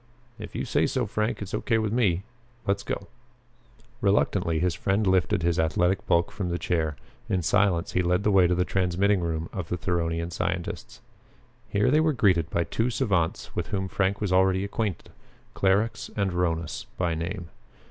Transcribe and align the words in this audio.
"If 0.39 0.55
you 0.55 0.65
say 0.65 0.87
so, 0.87 1.05
Frank, 1.05 1.43
it's 1.43 1.53
okay 1.53 1.77
with 1.77 1.93
me. 1.93 2.23
Let's 2.65 2.81
go!" 2.81 3.05
Reluctantly 4.01 4.57
his 4.57 4.73
friend 4.73 5.05
lifted 5.05 5.43
his 5.43 5.59
athletic 5.59 6.07
bulk 6.07 6.31
from 6.31 6.49
the 6.49 6.57
chair. 6.57 6.95
In 7.29 7.43
silence 7.43 7.91
he 7.91 8.01
led 8.01 8.23
the 8.23 8.31
way 8.31 8.47
to 8.47 8.55
the 8.55 8.65
transmitting 8.65 9.19
room 9.21 9.47
of 9.53 9.69
the 9.69 9.77
Theronian 9.77 10.31
scientists. 10.31 11.01
Here 11.69 11.91
they 11.91 11.99
were 11.99 12.13
greeted 12.13 12.49
by 12.49 12.63
two 12.63 12.89
savants 12.89 13.55
with 13.55 13.67
whom 13.67 13.87
Frank 13.87 14.19
was 14.21 14.33
already 14.33 14.63
acquainted, 14.63 15.11
Clarux 15.53 16.09
and 16.17 16.31
Rhonus 16.31 16.87
by 16.97 17.13
name. 17.13 17.49